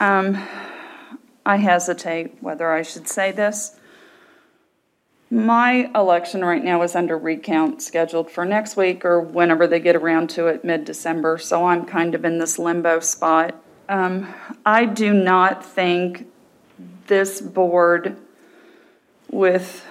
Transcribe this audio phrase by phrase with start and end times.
[0.00, 0.46] Um,
[1.44, 3.76] I hesitate whether I should say this.
[5.30, 9.96] My election right now is under recount scheduled for next week or whenever they get
[9.96, 11.36] around to it, mid December.
[11.36, 13.54] So I'm kind of in this limbo spot.
[13.88, 14.32] Um,
[14.64, 16.26] I do not think
[17.06, 18.16] this board,
[19.30, 19.84] with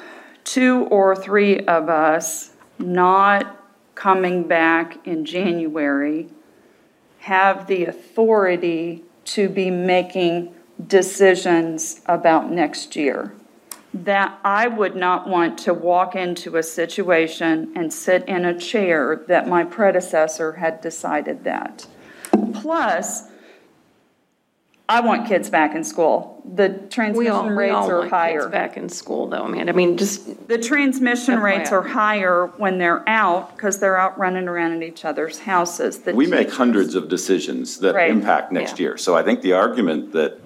[0.43, 3.63] two or three of us not
[3.95, 6.29] coming back in January,
[7.19, 10.53] have the authority to be making
[10.87, 13.33] decisions about next year.
[13.93, 19.23] That I would not want to walk into a situation and sit in a chair
[19.27, 21.87] that my predecessor had decided that.
[22.54, 23.23] Plus,
[24.89, 26.41] I want kids back in school.
[26.46, 28.47] The We all, transmission we rates all are want kids higher.
[28.50, 29.68] back in school though, man.
[29.68, 34.47] I mean, just, The transmission rates are higher when they're out because they're out running
[34.47, 36.00] around at each other's houses.
[36.00, 38.09] The We make teachers- hundreds of decisions that Right.
[38.09, 38.88] impact next Yeah.
[38.89, 38.97] year.
[38.97, 40.39] So I think the argument that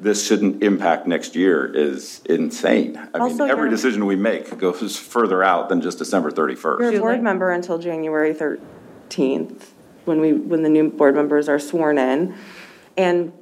[0.00, 2.96] this shouldn't impact next year is insane.
[2.96, 6.92] I mean, Also, every you're- decision we make goes further out than just December 31st.
[6.92, 9.72] You're a board member until January 13th,
[10.04, 12.32] when we, when the new board members are sworn in.
[12.96, 13.32] And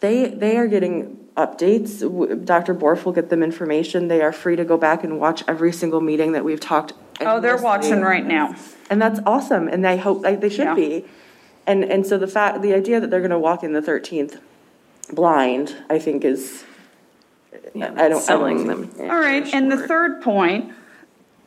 [0.00, 2.00] they, they are getting updates.
[2.44, 2.74] Dr.
[2.74, 4.08] Borf will get them information.
[4.08, 6.92] They are free to go back and watch every single meeting that we've talked.
[7.20, 8.54] Oh, they're watching right now.
[8.90, 10.74] And that's awesome, and I hope, like, they Yeah.
[10.74, 11.04] should be.
[11.66, 14.38] And, and so the fact, the idea that they're gonna walk in the 13th
[15.12, 16.64] blind, I think is,
[17.74, 19.10] yeah, I don't- I don't selling think- them.
[19.10, 20.72] All right, and the third point,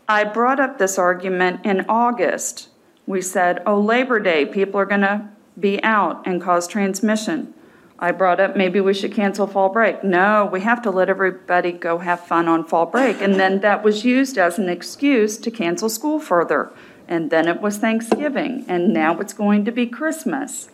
[0.08, 2.70] I brought up this argument in August.
[3.05, 5.25] We said, oh, Labor Day, people are going to
[5.59, 7.53] be out and cause transmission.
[8.02, 10.03] I brought up maybe we should cancel fall break.
[10.03, 13.22] No, we have to let everybody go have fun on fall break.
[13.22, 16.72] And then that was used as an excuse to cancel school further.
[17.08, 20.70] And then it was Thanksgiving, and now it's going to be Christmas.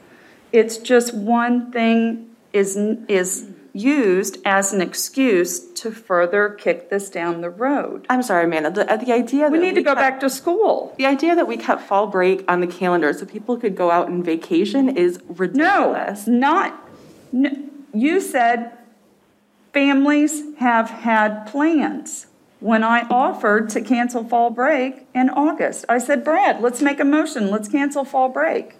[0.51, 2.75] It's just one thing is,
[3.07, 8.05] is used as an excuse to further kick this down the road.
[8.09, 9.51] I'm sorry, Amanda, the, uh, the idea that.
[9.51, 10.93] We need to go kept- back to school.
[10.97, 14.07] The idea that we kept fall break on the calendar so people could go out
[14.07, 16.27] and vacation is ridiculous.
[16.27, 16.84] No, not,
[17.93, 18.71] you said
[19.73, 22.27] families have had plans.
[22.61, 27.05] When I offered to cancel fall break in August, I said, Brad, let's make a
[27.05, 28.75] motion, let's cancel fall break.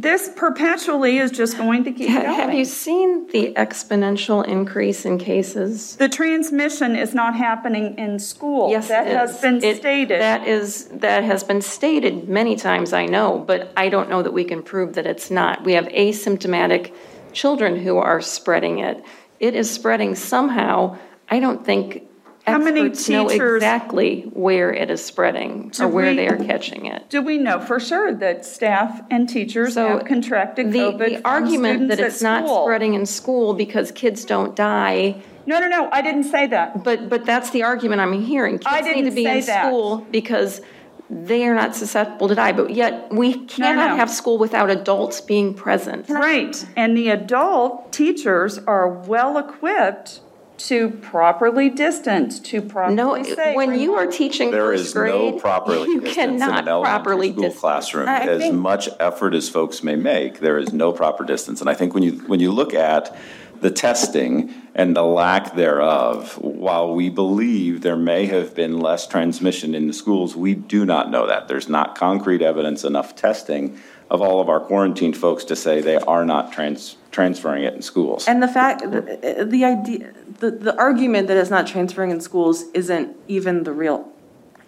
[0.00, 5.18] This perpetually is just going to keep Ha- Have you seen the exponential increase in
[5.18, 5.96] cases?
[5.96, 8.70] The transmission is not happening in school.
[8.70, 9.40] Yes, That has is.
[9.40, 10.20] been It- stated.
[10.20, 14.32] That is, that has been stated many times, I know, but I don't know that
[14.32, 15.64] we can prove that it's not.
[15.64, 16.92] We have asymptomatic
[17.32, 19.02] children who are spreading it.
[19.40, 20.96] It is spreading somehow.
[21.28, 22.07] I don't think
[22.52, 26.28] How many experts know teachers- exactly where it is spreading Do or where we- they
[26.28, 27.08] are catching it.
[27.08, 31.14] Do we know for sure that staff and teachers So have contracted the, COVID the
[31.16, 32.64] from argument that students it's at not school?
[32.64, 35.16] spreading in school because kids don't die
[35.46, 36.84] No, no, no, I didn't say that.
[36.84, 38.60] But, but that's the argument I'm hearing.
[38.66, 39.66] I Kids need to didn't be in say that.
[39.66, 40.60] school because
[41.08, 43.96] they are not susceptible to die, but yet we cannot no.
[43.96, 46.06] have school without adults being present.
[46.10, 50.20] Right, and the adult teachers are well-equipped
[50.58, 53.54] to properly distance, to No, properly say.
[53.54, 57.28] when you are teaching There first is no properly you distance in cannot an properly
[57.28, 57.60] elementary school distance.
[57.60, 58.08] classroom.
[58.08, 61.60] I As think- much effort as folks may make, there is no proper distance.
[61.60, 63.16] And I think when you, when you look at
[63.60, 69.74] the testing and the lack thereof, while we believe there may have been less transmission
[69.74, 71.48] in the schools, we do not know that.
[71.48, 73.76] There's not concrete evidence, enough testing
[74.10, 77.82] of all of our quarantined folks to say they are not trans, transferring it in
[77.82, 78.26] schools.
[78.26, 82.64] And the fact, the, the idea, the, the argument that it's not transferring in schools
[82.74, 84.10] isn't even the real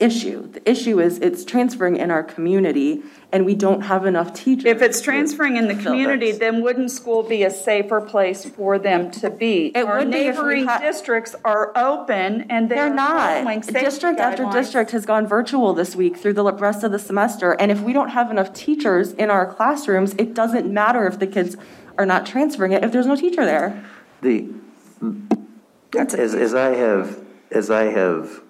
[0.01, 0.51] issue.
[0.51, 3.03] The issue is it's transferring in our community
[3.33, 4.65] and we don't have enough teachers.
[4.65, 8.79] If it's transferring in the community, that's- then wouldn't school be a safer place for
[8.79, 9.67] them to be?
[9.75, 13.39] It Our would be if we neighboring had- districts are open and they're They're not.
[13.43, 14.53] following safety District after guidelines.
[14.53, 17.53] district has gone virtual this week through the rest of the semester.
[17.53, 21.27] And if we don't have enough teachers in our classrooms, it doesn't matter if the
[21.27, 21.57] kids
[21.99, 23.85] are not transferring it if there's no teacher there.
[24.23, 24.49] The,
[25.97, 27.21] as, as I have,
[27.51, 28.41] as I have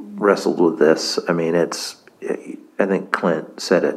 [0.00, 1.96] wrestled with this, I mean, it's,
[2.78, 3.96] I think Clint said it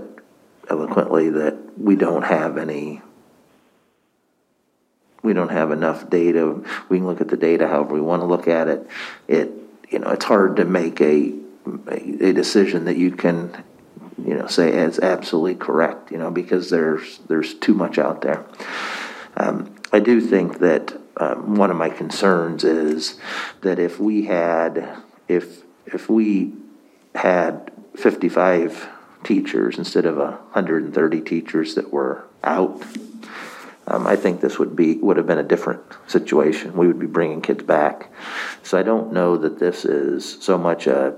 [0.69, 3.01] eloquently that we don't have any,
[5.21, 6.61] we don't have enough data.
[6.89, 8.87] We can look at the data however we want to look at it.
[9.27, 9.51] It,
[9.89, 11.33] you know, it's hard to make a,
[11.89, 13.63] a decision that you can,
[14.17, 18.45] you know, say is absolutely correct, you know, because there's, there's too much out there.
[19.37, 23.19] Um, I do think that um, one of my concerns is
[23.61, 24.97] that if we had,
[25.27, 26.53] if if we
[27.15, 28.89] had 55
[29.23, 32.83] teachers instead of 130 teachers that were out,
[33.87, 36.75] um, I think this would be, would have been a different situation.
[36.77, 38.11] We would be bringing kids back.
[38.63, 41.15] So I don't know that this is so much a,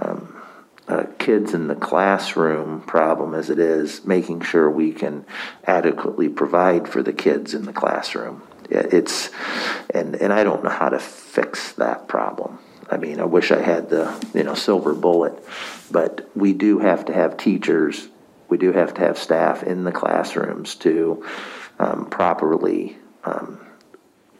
[0.00, 0.40] um,
[0.86, 5.26] a kids in the classroom problem as it is making sure we can
[5.64, 8.40] adequately provide for the kids in the classroom.
[8.70, 9.30] It's,
[9.90, 12.60] and, and I don't know how to fix that problem.
[12.88, 15.34] I mean, I wish I had the, you know, silver bullet,
[15.90, 18.06] but we do have to have teachers,
[18.48, 21.26] we do have to have staff in the classrooms to
[21.80, 23.58] um, properly um,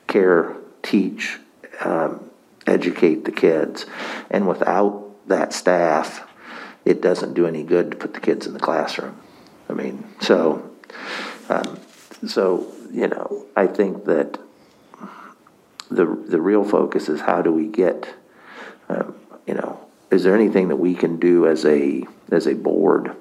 [0.06, 0.54] care,
[0.84, 1.40] teach,
[1.80, 2.30] um,
[2.64, 3.86] educate the kids.
[4.30, 6.22] And without that staff,
[6.86, 9.20] it doesn't do any good to put the kids in the classroom.
[9.68, 10.70] I mean, so,
[11.48, 11.80] um,
[12.26, 14.38] so, you know, I think that
[15.90, 18.08] the, the real focus is how do we get,
[18.88, 19.16] um,
[19.46, 19.80] you know,
[20.12, 23.14] is there anything that we can do as a, as a board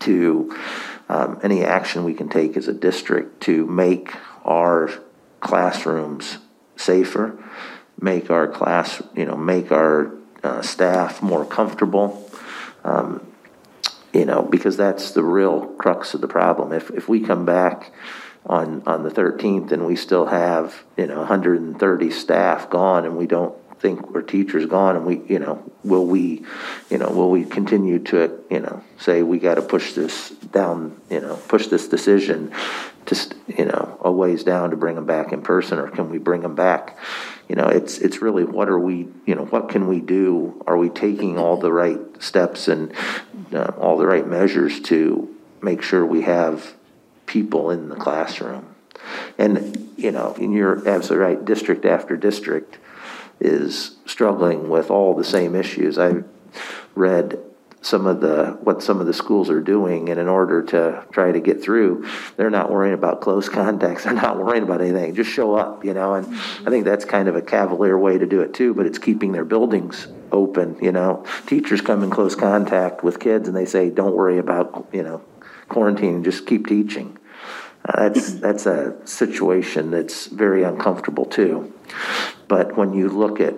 [0.00, 0.56] to,
[1.10, 4.90] um, any action we can take as a district to make our
[5.40, 6.38] classrooms
[6.76, 7.38] safer,
[8.00, 10.12] make our class, you know, make our
[10.42, 12.19] uh, staff more comfortable,
[12.84, 13.26] um,
[14.12, 16.72] you know, because that's the real crux of the problem.
[16.72, 17.92] If, if we come back
[18.46, 23.26] on, on the 13th and we still have, you know, 130 staff gone and we
[23.26, 26.44] don't think we're teachers gone and we, you know, will we,
[26.90, 31.00] you know, will we continue to, you know, say we got to push this down,
[31.08, 32.52] you know, push this decision
[33.06, 36.18] just, you know, a ways down to bring them back in person or can we
[36.18, 36.96] bring them back?
[37.48, 40.62] You know, it's, it's really what are we, you know, what can we do?
[40.66, 42.92] Are we taking all the right steps and
[43.52, 46.74] uh, all the right measures to make sure we have
[47.26, 48.74] people in the classroom?
[49.38, 52.78] And, you know, and you're absolutely right, district after district
[53.40, 55.98] is struggling with all the same issues.
[55.98, 56.22] I
[56.94, 57.38] read
[57.82, 61.32] some of the, what some of the schools are doing, and in order to try
[61.32, 62.06] to get through,
[62.36, 65.94] they're not worrying about close contacts, they're not worrying about anything, just show up, you
[65.94, 68.86] know, and I think that's kind of a cavalier way to do it too, but
[68.86, 71.24] it's keeping their buildings open, you know.
[71.46, 75.22] Teachers come in close contact with kids and they say, don't worry about, you know,
[75.68, 77.16] quarantine, just keep teaching.
[77.84, 81.72] Uh, That's, that's a situation that's very uncomfortable too.
[82.46, 83.54] But when you look at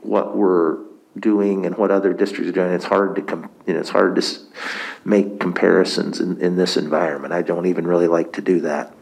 [0.00, 0.78] what we're
[1.18, 4.16] doing and what other districts are doing, it's hard to, com- you know, it's hard
[4.16, 4.38] to
[5.04, 7.32] make comparisons in, in this environment.
[7.32, 8.92] I don't even really like to do that.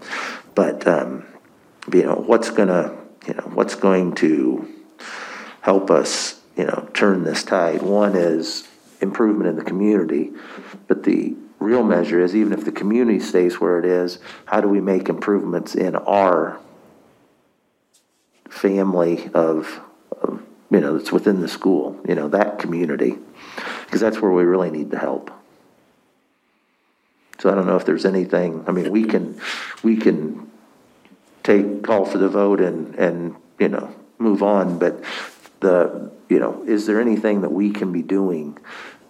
[0.55, 1.27] But, um,
[1.93, 2.97] you know, what's gonna,
[3.27, 4.69] you know, what's going to
[5.61, 7.83] help us, you know, turn this tide?
[7.83, 8.69] One is
[9.01, 10.33] improvement in the community,
[10.87, 14.69] but the real measure is even if the community stays where it is, how do
[14.69, 16.61] we make improvements in our
[18.49, 19.81] family of,
[20.23, 20.43] of
[20.75, 23.17] you know, that's within the school, you know, that community,
[23.85, 25.31] because that's where we really need the help.
[27.39, 29.41] So I don't know if there's anything, I mean, we can,
[29.85, 30.51] we can
[31.45, 35.01] take, call for the vote and, and, you know, move on, but
[35.61, 38.59] the, you know, is there anything that we can be doing?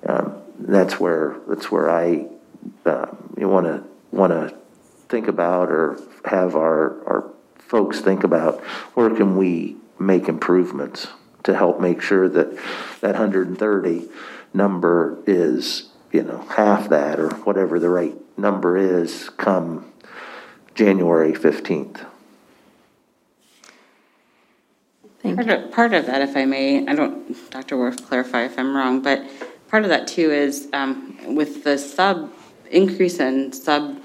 [0.04, 2.26] Um, that's where, that's where I,
[2.84, 4.54] want to, want to
[5.08, 8.60] think about or have our, our folks think about,
[8.94, 11.08] where can we make improvements
[11.44, 12.56] to help make sure that
[13.00, 14.08] that 130
[14.52, 19.90] number is, you know, half that or whatever the right number is come
[20.74, 22.06] January 15th.
[25.22, 27.78] Part of, part of that, if I may, I don't, Dr.
[27.78, 29.24] Worth, clarify if I'm wrong, but
[29.68, 32.30] part of that too is um, with the sub,
[32.70, 33.98] increase in sub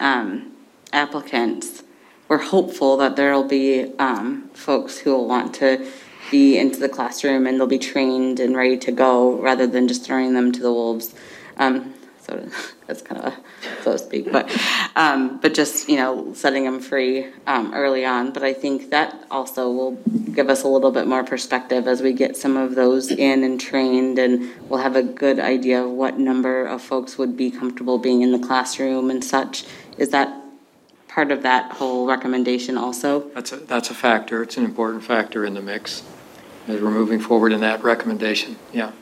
[0.00, 0.52] um,
[0.92, 1.82] applicants,
[2.28, 5.90] we're hopeful that there'll be um, folks who will want to
[6.30, 10.04] be into the classroom and they'll be trained and ready to go rather than just
[10.04, 11.14] throwing them to the wolves.
[11.56, 11.94] Um,
[12.26, 12.48] so
[12.86, 13.36] that's kind of a,
[13.82, 14.50] so to speak, but
[14.96, 18.32] um, but just you know setting them free um, early on.
[18.32, 19.92] But I think that also will
[20.32, 23.60] give us a little bit more perspective as we get some of those in and
[23.60, 27.98] trained, and we'll have a good idea of what number of folks would be comfortable
[27.98, 29.64] being in the classroom and such.
[29.98, 30.42] Is that
[31.08, 33.28] part of that whole recommendation also?
[33.30, 34.42] That's a, that's a factor.
[34.42, 36.02] It's an important factor in the mix
[36.68, 38.56] as we're moving forward in that recommendation.
[38.72, 38.92] Yeah.